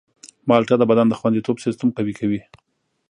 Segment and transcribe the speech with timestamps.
[0.47, 2.41] مالټه د بدن د خوندیتوب سیستم قوي کوي.